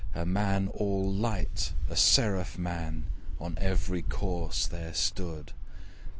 [0.15, 3.05] A man all light, a seraph man,
[3.39, 5.51] On every corse there stood.